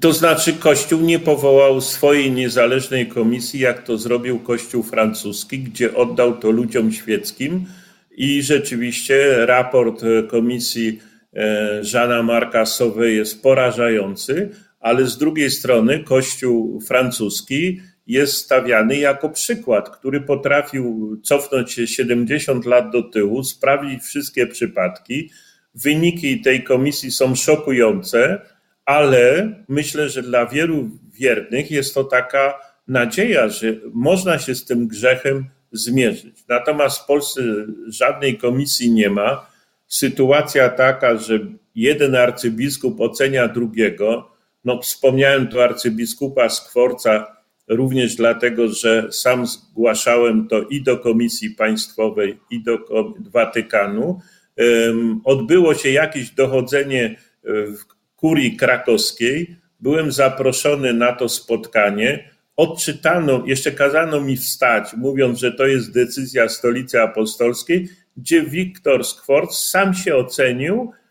To 0.00 0.12
znaczy, 0.12 0.52
Kościół 0.52 1.00
nie 1.00 1.18
powołał 1.18 1.80
swojej 1.80 2.32
niezależnej 2.32 3.08
komisji, 3.08 3.60
jak 3.60 3.82
to 3.82 3.98
zrobił 3.98 4.38
Kościół 4.38 4.82
francuski, 4.82 5.58
gdzie 5.58 5.94
oddał 5.94 6.38
to 6.38 6.50
ludziom 6.50 6.92
świeckim 6.92 7.66
i 8.10 8.42
rzeczywiście 8.42 9.46
raport 9.46 10.02
komisji 10.28 11.00
e, 11.36 11.84
Żana 11.84 12.22
Marka 12.22 12.66
Sowe 12.66 13.10
jest 13.10 13.42
porażający 13.42 14.50
ale 14.86 15.06
z 15.06 15.18
drugiej 15.18 15.50
strony 15.50 16.04
Kościół 16.04 16.80
francuski 16.80 17.80
jest 18.06 18.36
stawiany 18.36 18.96
jako 18.96 19.28
przykład, 19.28 19.90
który 19.90 20.20
potrafił 20.20 21.16
cofnąć 21.24 21.72
się 21.72 21.86
70 21.86 22.66
lat 22.66 22.90
do 22.90 23.02
tyłu, 23.02 23.44
sprawdzić 23.44 24.02
wszystkie 24.02 24.46
przypadki. 24.46 25.30
Wyniki 25.74 26.40
tej 26.40 26.64
komisji 26.64 27.10
są 27.10 27.34
szokujące, 27.34 28.40
ale 28.84 29.52
myślę, 29.68 30.08
że 30.08 30.22
dla 30.22 30.46
wielu 30.46 30.90
wiernych 31.12 31.70
jest 31.70 31.94
to 31.94 32.04
taka 32.04 32.54
nadzieja, 32.88 33.48
że 33.48 33.66
można 33.92 34.38
się 34.38 34.54
z 34.54 34.64
tym 34.64 34.88
grzechem 34.88 35.44
zmierzyć. 35.72 36.44
Natomiast 36.48 36.98
w 36.98 37.06
Polsce 37.06 37.42
żadnej 37.86 38.38
komisji 38.38 38.90
nie 38.90 39.10
ma. 39.10 39.46
Sytuacja 39.88 40.68
taka, 40.68 41.16
że 41.16 41.38
jeden 41.74 42.16
arcybiskup 42.16 43.00
ocenia 43.00 43.48
drugiego. 43.48 44.35
No, 44.66 44.80
wspomniałem 44.82 45.48
tu 45.48 45.60
arcybiskupa 45.60 46.48
Skworca 46.48 47.36
również 47.68 48.16
dlatego, 48.16 48.68
że 48.68 49.12
sam 49.12 49.46
zgłaszałem 49.46 50.48
to 50.48 50.62
i 50.62 50.82
do 50.82 50.98
Komisji 50.98 51.50
Państwowej, 51.50 52.38
i 52.50 52.62
do 52.62 52.78
Watykanu. 53.32 54.20
Odbyło 55.24 55.74
się 55.74 55.90
jakieś 55.90 56.30
dochodzenie 56.30 57.16
w 57.44 57.78
kurii 58.16 58.56
krakowskiej. 58.56 59.56
Byłem 59.80 60.12
zaproszony 60.12 60.92
na 60.92 61.12
to 61.12 61.28
spotkanie. 61.28 62.30
Odczytano, 62.56 63.42
jeszcze 63.46 63.72
kazano 63.72 64.20
mi 64.20 64.36
wstać, 64.36 64.94
mówiąc, 64.96 65.38
że 65.38 65.52
to 65.52 65.66
jest 65.66 65.94
decyzja 65.94 66.48
Stolicy 66.48 67.02
Apostolskiej, 67.02 67.88
gdzie 68.16 68.42
Wiktor 68.42 69.04
Skworc 69.04 69.54
sam 69.54 69.94
się 69.94 70.16
ocenił, 70.16 70.92
e, 70.92 71.05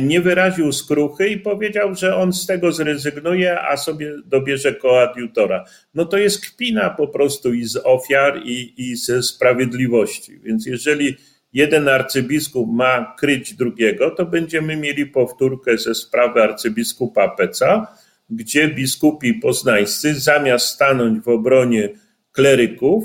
nie 0.00 0.20
wyraził 0.20 0.72
skruchy 0.72 1.28
i 1.28 1.40
powiedział, 1.40 1.94
że 1.94 2.16
on 2.16 2.32
z 2.32 2.46
tego 2.46 2.72
zrezygnuje, 2.72 3.60
a 3.60 3.76
sobie 3.76 4.12
dobierze 4.26 4.74
koadjutora. 4.74 5.64
No 5.94 6.04
to 6.04 6.18
jest 6.18 6.46
kpina 6.46 6.90
po 6.90 7.08
prostu 7.08 7.54
i 7.54 7.64
z 7.64 7.76
ofiar, 7.76 8.40
i, 8.44 8.74
i 8.76 8.96
ze 8.96 9.22
sprawiedliwości. 9.22 10.40
Więc 10.40 10.66
jeżeli 10.66 11.16
jeden 11.52 11.88
arcybiskup 11.88 12.68
ma 12.72 13.14
kryć 13.18 13.54
drugiego, 13.54 14.10
to 14.10 14.26
będziemy 14.26 14.76
mieli 14.76 15.06
powtórkę 15.06 15.78
ze 15.78 15.94
sprawy 15.94 16.42
arcybiskupa 16.42 17.28
Peca, 17.28 17.86
gdzie 18.30 18.68
biskupi 18.68 19.34
poznańscy 19.34 20.14
zamiast 20.14 20.66
stanąć 20.66 21.24
w 21.24 21.28
obronie 21.28 21.88
kleryków, 22.32 23.04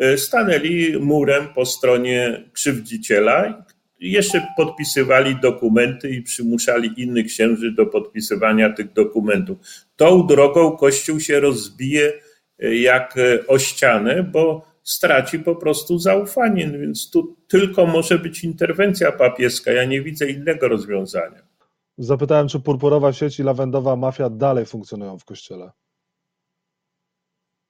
e, 0.00 0.18
stanęli 0.18 0.98
murem 1.00 1.48
po 1.54 1.66
stronie 1.66 2.44
krzywdziciela 2.52 3.64
jeszcze 4.00 4.46
podpisywali 4.56 5.36
dokumenty 5.36 6.10
i 6.10 6.22
przymuszali 6.22 7.02
innych 7.02 7.26
księży 7.26 7.72
do 7.72 7.86
podpisywania 7.86 8.72
tych 8.72 8.92
dokumentów. 8.92 9.58
Tą 9.96 10.26
drogą 10.26 10.76
Kościół 10.76 11.20
się 11.20 11.40
rozbije 11.40 12.12
e, 12.58 12.76
jak 12.76 13.18
e, 13.18 13.46
o 13.46 13.58
ścianę, 13.58 14.22
bo 14.22 14.70
straci 14.82 15.38
po 15.38 15.56
prostu 15.56 15.98
zaufanie, 15.98 16.70
więc 16.70 17.10
tu 17.10 17.36
tylko 17.48 17.86
może 17.86 18.18
być 18.18 18.44
interwencja 18.44 19.12
papieska. 19.12 19.72
Ja 19.72 19.84
nie 19.84 20.02
widzę 20.02 20.30
innego 20.30 20.68
rozwiązania. 20.68 21.42
Zapytałem, 21.98 22.48
czy 22.48 22.60
purpurowa 22.60 23.12
sieć 23.12 23.40
i 23.40 23.42
lawendowa 23.42 23.96
mafia 23.96 24.30
dalej 24.30 24.66
funkcjonują 24.66 25.18
w 25.18 25.24
kościele. 25.24 25.70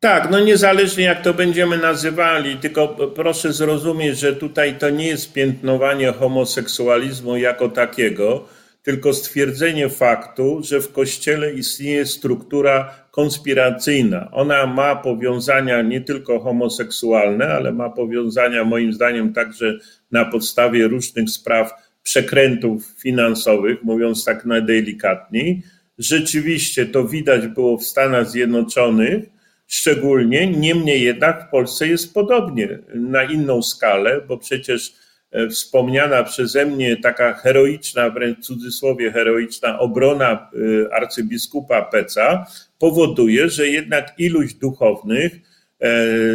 Tak, 0.00 0.30
no 0.30 0.40
niezależnie 0.40 1.04
jak 1.04 1.22
to 1.22 1.34
będziemy 1.34 1.78
nazywali, 1.78 2.56
tylko 2.56 2.88
proszę 2.88 3.52
zrozumieć, 3.52 4.18
że 4.18 4.36
tutaj 4.36 4.78
to 4.78 4.90
nie 4.90 5.06
jest 5.06 5.32
piętnowanie 5.32 6.12
homoseksualizmu 6.12 7.36
jako 7.36 7.68
takiego, 7.68 8.48
tylko 8.82 9.12
stwierdzenie 9.12 9.88
faktu, 9.88 10.60
że 10.64 10.80
w 10.80 10.92
kościele 10.92 11.52
istnieje 11.52 12.06
struktura 12.06 12.94
konspiracyjna. 13.10 14.30
Ona 14.32 14.66
ma 14.66 14.96
powiązania 14.96 15.82
nie 15.82 16.00
tylko 16.00 16.40
homoseksualne, 16.40 17.48
ale 17.48 17.72
ma 17.72 17.90
powiązania 17.90 18.64
moim 18.64 18.92
zdaniem 18.92 19.32
także 19.32 19.78
na 20.10 20.24
podstawie 20.24 20.88
różnych 20.88 21.30
spraw 21.30 21.72
przekrętów 22.02 22.94
finansowych, 23.02 23.82
mówiąc 23.82 24.24
tak 24.24 24.44
najdelikatniej. 24.44 25.62
Rzeczywiście 25.98 26.86
to 26.86 27.04
widać 27.04 27.46
było 27.46 27.78
w 27.78 27.84
Stanach 27.84 28.30
Zjednoczonych, 28.30 29.39
szczególnie, 29.70 30.46
niemniej 30.46 31.02
jednak 31.02 31.46
w 31.46 31.50
Polsce 31.50 31.88
jest 31.88 32.14
podobnie, 32.14 32.78
na 32.94 33.22
inną 33.24 33.62
skalę, 33.62 34.20
bo 34.28 34.38
przecież 34.38 34.94
e, 35.30 35.48
wspomniana 35.48 36.24
przeze 36.24 36.66
mnie 36.66 36.96
taka 36.96 37.34
heroiczna, 37.34 38.10
wręcz 38.10 38.38
w 38.38 38.42
cudzysłowie 38.42 39.12
heroiczna 39.12 39.78
obrona 39.78 40.32
e, 40.32 40.94
arcybiskupa 40.94 41.82
Peca 41.82 42.46
powoduje, 42.78 43.48
że 43.48 43.68
jednak 43.68 44.14
iluś 44.18 44.54
duchownych 44.54 45.32
e, 45.34 45.38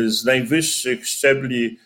z 0.05 0.25
najwyższych 0.25 1.07
szczebli 1.07 1.77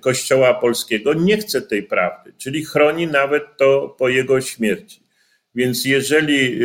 Kościoła 0.00 0.54
Polskiego 0.54 1.14
nie 1.14 1.36
chce 1.36 1.62
tej 1.62 1.82
prawdy, 1.82 2.32
czyli 2.38 2.64
chroni 2.64 3.06
nawet 3.06 3.42
to 3.56 3.96
po 3.98 4.08
jego 4.08 4.40
śmierci. 4.40 5.07
Więc 5.58 5.84
jeżeli 5.84 6.60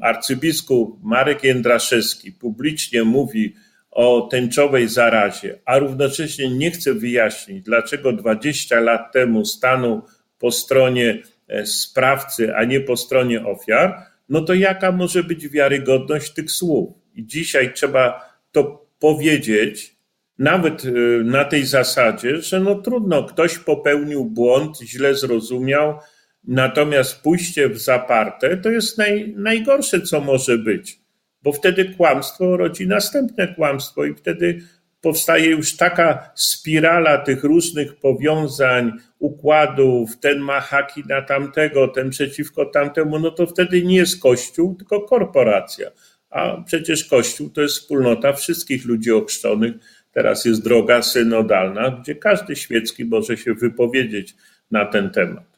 arcybiskup 0.00 0.98
Marek 1.02 1.44
Jędraszewski 1.44 2.32
publicznie 2.32 3.04
mówi 3.04 3.54
o 3.90 4.20
tęczowej 4.20 4.88
zarazie, 4.88 5.58
a 5.64 5.78
równocześnie 5.78 6.50
nie 6.50 6.70
chce 6.70 6.94
wyjaśnić, 6.94 7.64
dlaczego 7.64 8.12
20 8.12 8.80
lat 8.80 9.12
temu 9.12 9.44
stanął 9.44 10.02
po 10.38 10.50
stronie 10.50 11.22
e, 11.48 11.66
sprawcy, 11.66 12.56
a 12.56 12.64
nie 12.64 12.80
po 12.80 12.96
stronie 12.96 13.46
ofiar, 13.46 14.06
no 14.28 14.40
to 14.40 14.54
jaka 14.54 14.92
może 14.92 15.24
być 15.24 15.48
wiarygodność 15.48 16.32
tych 16.32 16.50
słów? 16.50 16.94
I 17.14 17.26
dzisiaj 17.26 17.72
trzeba 17.72 18.30
to 18.52 18.86
powiedzieć, 18.98 19.96
nawet 20.38 20.84
y, 20.84 20.90
na 21.24 21.44
tej 21.44 21.64
zasadzie, 21.66 22.36
że 22.36 22.60
no 22.60 22.74
trudno, 22.74 23.24
ktoś 23.24 23.58
popełnił 23.58 24.24
błąd, 24.24 24.78
źle 24.78 25.14
zrozumiał, 25.14 25.98
natomiast 26.44 27.22
pójście 27.22 27.68
w 27.68 27.78
zaparte 27.78 28.56
to 28.56 28.70
jest 28.70 28.98
naj, 28.98 29.34
najgorsze, 29.36 30.00
co 30.00 30.20
może 30.20 30.58
być, 30.58 31.00
bo 31.42 31.52
wtedy 31.52 31.84
kłamstwo 31.84 32.56
rodzi 32.56 32.86
następne 32.86 33.54
kłamstwo 33.54 34.04
i 34.04 34.14
wtedy 34.14 34.62
powstaje 35.00 35.46
już 35.46 35.76
taka 35.76 36.30
spirala 36.34 37.18
tych 37.18 37.44
różnych 37.44 37.96
powiązań, 37.96 38.92
układów, 39.18 40.18
ten 40.20 40.38
ma 40.38 40.60
haki 40.60 41.02
na 41.08 41.22
tamtego, 41.22 41.88
ten 41.88 42.10
przeciwko 42.10 42.66
tamtemu, 42.66 43.18
no 43.18 43.30
to 43.30 43.46
wtedy 43.46 43.82
nie 43.82 43.96
jest 43.96 44.22
Kościół, 44.22 44.74
tylko 44.74 45.00
korporacja. 45.00 45.90
A 46.30 46.62
przecież 46.66 47.04
Kościół 47.04 47.50
to 47.50 47.60
jest 47.60 47.74
wspólnota 47.74 48.32
wszystkich 48.32 48.84
ludzi 48.84 49.12
ochrzczonych, 49.12 49.72
Teraz 50.12 50.44
jest 50.44 50.64
droga 50.64 51.02
synodalna, 51.02 51.90
gdzie 51.90 52.14
każdy 52.14 52.56
świecki 52.56 53.04
może 53.04 53.36
się 53.36 53.54
wypowiedzieć 53.54 54.34
na 54.70 54.86
ten 54.86 55.10
temat. 55.10 55.51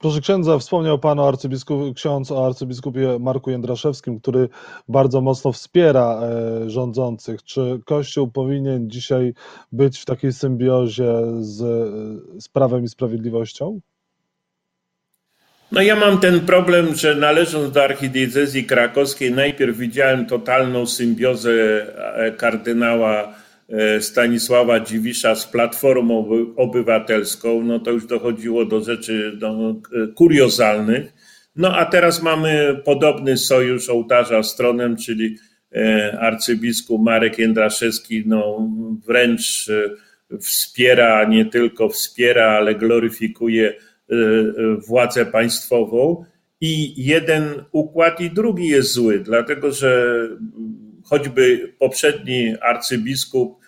Proszę 0.00 0.20
księdza, 0.20 0.58
wspomniał 0.58 0.98
Pan 0.98 1.18
o 1.18 1.28
arcybiskup, 1.28 1.96
ksiądz 1.96 2.32
o 2.32 2.46
arcybiskupie 2.46 3.18
Marku 3.18 3.50
Jędraszewskim, 3.50 4.20
który 4.20 4.48
bardzo 4.88 5.20
mocno 5.20 5.52
wspiera 5.52 6.20
e, 6.22 6.70
rządzących. 6.70 7.42
Czy 7.42 7.80
Kościół 7.84 8.30
powinien 8.30 8.90
dzisiaj 8.90 9.34
być 9.72 9.98
w 9.98 10.04
takiej 10.04 10.32
symbiozie 10.32 11.12
z, 11.40 11.58
z 12.42 12.48
prawem 12.48 12.84
i 12.84 12.88
sprawiedliwością? 12.88 13.80
No 15.72 15.82
ja 15.82 15.96
mam 15.96 16.20
ten 16.20 16.40
problem, 16.40 16.94
że 16.94 17.14
należąc 17.14 17.72
do 17.72 17.84
archidiecezji 17.84 18.64
krakowskiej, 18.64 19.32
najpierw 19.32 19.76
widziałem 19.76 20.26
totalną 20.26 20.86
symbiozę 20.86 21.52
e, 21.52 22.32
kardynała 22.32 23.39
Stanisława 24.00 24.80
Dziwisza 24.80 25.34
z 25.34 25.46
Platformą 25.46 26.28
Obywatelską. 26.56 27.62
No 27.62 27.78
to 27.78 27.90
już 27.90 28.06
dochodziło 28.06 28.64
do 28.64 28.80
rzeczy 28.80 29.38
no, 29.40 29.80
kuriozalnych. 30.14 31.12
No 31.56 31.76
a 31.76 31.84
teraz 31.84 32.22
mamy 32.22 32.80
podobny 32.84 33.36
sojusz 33.36 33.88
ołtarza 33.88 34.42
stronem, 34.42 34.96
czyli 34.96 35.36
e, 35.72 36.18
arcybiskup 36.20 37.02
Marek 37.02 37.38
Jędraszewski 37.38 38.22
no, 38.26 38.70
wręcz 39.06 39.70
wspiera, 40.40 41.24
nie 41.24 41.44
tylko 41.44 41.88
wspiera, 41.88 42.46
ale 42.46 42.74
gloryfikuje 42.74 43.74
władzę 44.88 45.26
państwową 45.26 46.24
i 46.60 47.04
jeden 47.04 47.64
układ 47.72 48.20
i 48.20 48.30
drugi 48.30 48.68
jest 48.68 48.92
zły, 48.92 49.20
dlatego 49.20 49.72
że 49.72 50.18
choćby 51.04 51.74
poprzedni 51.78 52.54
arcybiskup 52.60 53.59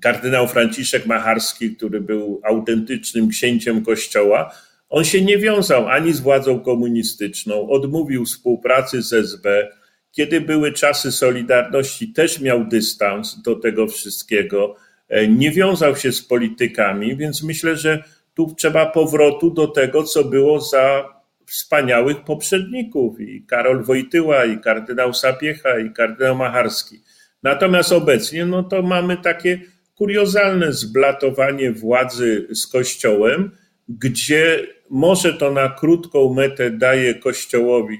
kardynał 0.00 0.48
Franciszek 0.48 1.06
Macharski, 1.06 1.76
który 1.76 2.00
był 2.00 2.40
autentycznym 2.44 3.28
księciem 3.28 3.84
Kościoła, 3.84 4.52
on 4.88 5.04
się 5.04 5.20
nie 5.22 5.38
wiązał 5.38 5.88
ani 5.88 6.12
z 6.12 6.20
władzą 6.20 6.60
komunistyczną, 6.60 7.70
odmówił 7.70 8.24
współpracy 8.24 9.02
z 9.02 9.12
SB. 9.12 9.68
Kiedy 10.12 10.40
były 10.40 10.72
czasy 10.72 11.12
Solidarności, 11.12 12.12
też 12.12 12.40
miał 12.40 12.64
dystans 12.64 13.42
do 13.42 13.56
tego 13.56 13.86
wszystkiego, 13.86 14.76
e, 15.08 15.28
nie 15.28 15.50
wiązał 15.50 15.96
się 15.96 16.12
z 16.12 16.22
politykami, 16.22 17.16
więc 17.16 17.42
myślę, 17.42 17.76
że 17.76 18.02
tu 18.34 18.54
trzeba 18.58 18.86
powrotu 18.86 19.50
do 19.50 19.66
tego, 19.66 20.02
co 20.02 20.24
było 20.24 20.60
za 20.60 21.16
wspaniałych 21.46 22.24
poprzedników 22.24 23.20
i 23.20 23.42
Karol 23.46 23.84
Wojtyła, 23.84 24.44
i 24.44 24.60
kardynał 24.60 25.14
Sapiecha, 25.14 25.78
i 25.78 25.92
kardynał 25.92 26.36
Macharski. 26.36 27.00
Natomiast 27.46 27.92
obecnie 27.92 28.46
no 28.46 28.62
to 28.62 28.82
mamy 28.82 29.16
takie 29.16 29.60
kuriozalne 29.94 30.72
zblatowanie 30.72 31.72
władzy 31.72 32.46
z 32.54 32.66
Kościołem, 32.66 33.50
gdzie 33.88 34.66
może 34.90 35.32
to 35.32 35.50
na 35.50 35.68
krótką 35.68 36.34
metę 36.34 36.70
daje 36.70 37.14
Kościołowi, 37.14 37.98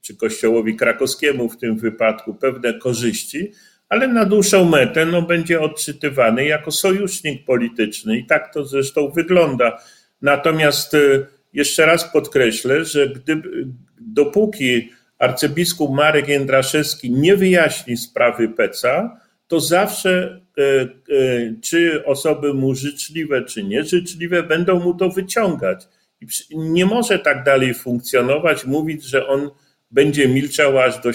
czy 0.00 0.16
Kościołowi 0.16 0.76
krakowskiemu 0.76 1.48
w 1.48 1.56
tym 1.56 1.78
wypadku 1.78 2.34
pewne 2.34 2.74
korzyści, 2.78 3.52
ale 3.88 4.08
na 4.08 4.24
dłuższą 4.24 4.64
metę 4.64 5.06
no, 5.06 5.22
będzie 5.22 5.60
odczytywany 5.60 6.44
jako 6.44 6.70
sojusznik 6.70 7.44
polityczny 7.44 8.18
i 8.18 8.26
tak 8.26 8.54
to 8.54 8.64
zresztą 8.64 9.10
wygląda. 9.10 9.78
Natomiast 10.22 10.94
y, 10.94 11.26
jeszcze 11.52 11.86
raz 11.86 12.12
podkreślę, 12.12 12.84
że 12.84 13.08
gdyby, 13.08 13.66
dopóki 14.00 14.90
arcybiskup 15.20 15.90
Marek 15.90 16.28
Jędraszewski 16.28 17.10
nie 17.10 17.36
wyjaśni 17.36 17.96
sprawy 17.96 18.48
Peca, 18.48 19.20
to 19.46 19.60
zawsze 19.60 20.40
e, 20.58 20.62
e, 20.62 20.88
czy 21.62 22.04
osoby 22.06 22.54
mu 22.54 22.74
życzliwe, 22.74 23.44
czy 23.44 23.64
nieżyczliwe 23.64 24.42
będą 24.42 24.80
mu 24.80 24.94
to 24.94 25.10
wyciągać. 25.10 25.88
Nie 26.50 26.86
może 26.86 27.18
tak 27.18 27.44
dalej 27.44 27.74
funkcjonować, 27.74 28.64
mówić, 28.64 29.04
że 29.04 29.26
on 29.26 29.50
będzie 29.90 30.28
milczał 30.28 30.78
aż 30.78 31.00
do, 31.00 31.10
e, 31.10 31.12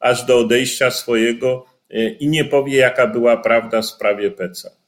aż 0.00 0.24
do 0.24 0.38
odejścia 0.38 0.90
swojego 0.90 1.66
i 2.20 2.28
nie 2.28 2.44
powie, 2.44 2.76
jaka 2.76 3.06
była 3.06 3.36
prawda 3.36 3.82
w 3.82 3.86
sprawie 3.86 4.30
Peca. 4.30 4.79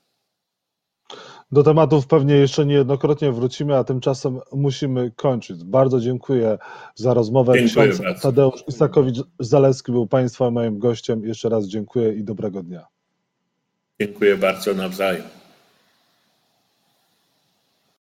Do 1.53 1.63
tematów 1.63 2.07
pewnie 2.07 2.35
jeszcze 2.35 2.67
niejednokrotnie 2.67 3.33
wrócimy, 3.33 3.77
a 3.77 3.85
tymczasem 3.85 4.41
musimy 4.53 5.11
kończyć. 5.11 5.65
Bardzo 5.65 6.01
dziękuję 6.01 6.59
za 6.95 7.15
rozmowę. 7.15 7.53
Dziękuję 7.55 7.89
Ksiądz 7.89 8.01
bardzo. 8.01 8.23
Tadeusz 8.23 8.65
Isakowicz-Zalewski 8.69 9.93
był 9.93 10.07
Państwa 10.07 10.51
moim 10.51 10.79
gościem. 10.79 11.25
Jeszcze 11.25 11.49
raz 11.49 11.67
dziękuję 11.67 12.13
i 12.13 12.25
dobrego 12.25 12.63
dnia. 12.63 12.87
Dziękuję 14.01 14.37
bardzo 14.37 14.75
nawzajem. 14.75 15.42